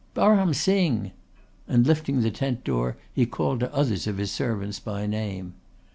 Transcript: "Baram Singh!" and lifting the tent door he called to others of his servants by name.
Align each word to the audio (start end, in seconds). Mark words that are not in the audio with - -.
"Baram 0.15 0.51
Singh!" 0.55 1.11
and 1.67 1.85
lifting 1.85 2.21
the 2.21 2.31
tent 2.31 2.63
door 2.63 2.97
he 3.13 3.27
called 3.27 3.59
to 3.59 3.71
others 3.71 4.07
of 4.07 4.17
his 4.17 4.31
servants 4.31 4.79
by 4.79 5.05
name. 5.05 5.53